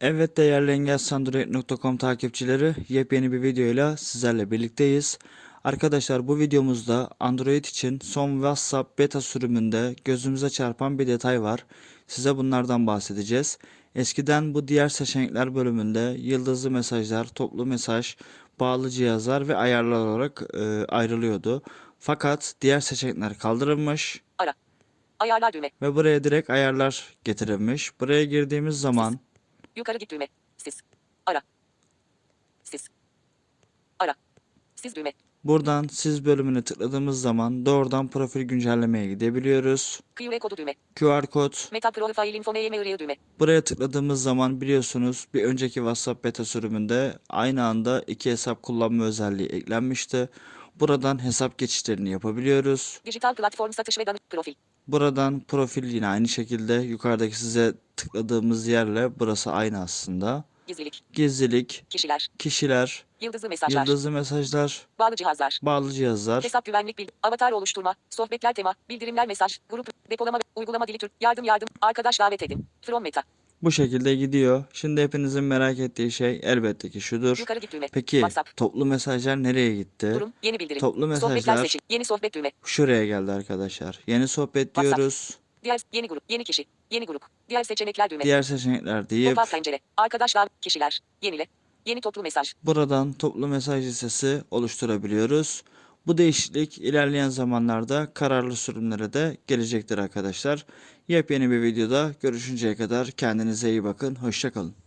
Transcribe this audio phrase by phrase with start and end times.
[0.00, 5.18] Evet değerli engelsandroid.com takipçileri yepyeni bir videoyla sizlerle birlikteyiz.
[5.64, 11.66] Arkadaşlar bu videomuzda Android için son WhatsApp beta sürümünde gözümüze çarpan bir detay var.
[12.06, 13.58] Size bunlardan bahsedeceğiz.
[13.94, 18.16] Eskiden bu diğer seçenekler bölümünde yıldızlı mesajlar, toplu mesaj,
[18.60, 21.62] bağlı cihazlar ve ayarlar olarak e, ayrılıyordu.
[21.98, 24.54] Fakat diğer seçenekler kaldırılmış Ara.
[25.18, 25.70] Ayarlar düğme.
[25.82, 28.00] ve buraya direkt ayarlar getirilmiş.
[28.00, 29.18] Buraya girdiğimiz zaman
[29.76, 30.28] Yukarı git düğme.
[30.56, 30.80] Siz.
[31.26, 31.42] Ara.
[32.62, 32.88] Siz.
[33.98, 34.14] Ara.
[34.76, 35.12] Siz düğme.
[35.44, 40.00] Buradan siz bölümüne tıkladığımız zaman doğrudan profil güncellemeye gidebiliyoruz.
[40.14, 40.74] QR kodu düğme.
[40.94, 41.54] QR kod.
[41.72, 43.16] Meta profile info mail düğme.
[43.38, 49.48] Buraya tıkladığımız zaman biliyorsunuz bir önceki WhatsApp beta sürümünde aynı anda iki hesap kullanma özelliği
[49.48, 50.28] eklenmişti.
[50.74, 53.00] Buradan hesap geçişlerini yapabiliyoruz.
[53.06, 54.54] Dijital platform satış ve danış profil.
[54.88, 60.44] Buradan profil yine aynı şekilde yukarıdaki size tıkladığımız yerle burası aynı aslında.
[60.66, 61.02] Gizlilik.
[61.12, 62.28] Gizlilik, Kişiler.
[62.38, 63.80] kişiler, Yıldızlı mesajlar.
[63.86, 65.58] yıldızlı mesajlar, Bağlı cihazlar.
[65.62, 66.44] bağlı cihazlar.
[66.44, 67.08] Hesap güvenlik bil.
[67.22, 67.94] Avatar oluşturma.
[68.10, 68.74] Sohbetler tema.
[68.88, 69.58] Bildirimler mesaj.
[69.68, 69.86] Grup.
[70.10, 70.38] Depolama.
[70.56, 71.10] Uygulama dili tür.
[71.20, 71.68] Yardım yardım.
[71.80, 72.66] Arkadaş davet edin.
[72.82, 73.22] From meta.
[73.62, 74.64] Bu şekilde gidiyor.
[74.72, 77.38] Şimdi hepinizin merak ettiği şey elbette ki şudur.
[77.38, 77.88] Yukarı git düğme.
[77.92, 78.56] Peki WhatsApp.
[78.56, 80.12] toplu mesajlar nereye gitti?
[80.14, 80.32] Durum.
[80.42, 80.80] Yeni bildirim.
[80.80, 81.80] Toplu Sohbetler mesajlar seçin.
[81.90, 82.52] Yeni sohbet düğme.
[82.64, 84.00] şuraya geldi arkadaşlar.
[84.06, 84.96] Yeni sohbet WhatsApp.
[84.96, 85.30] diyoruz.
[85.66, 86.22] Diğer yeni grup.
[86.28, 86.64] Yeni kişi.
[86.90, 87.22] Yeni grup.
[87.48, 88.24] Diğer seçenekler düğme.
[88.24, 89.78] Diğer seçenekler deyip Pop-up pencere.
[89.96, 90.48] Arkadaşlar.
[90.60, 91.00] Kişiler.
[91.22, 91.46] Yenile.
[91.86, 92.52] Yeni toplu mesaj.
[92.62, 95.62] buradan toplu mesaj listesi oluşturabiliyoruz.
[96.06, 100.66] Bu değişiklik ilerleyen zamanlarda kararlı sürümlere de gelecektir arkadaşlar.
[101.08, 104.14] Yepyeni bir videoda görüşünceye kadar kendinize iyi bakın.
[104.14, 104.85] Hoşçakalın.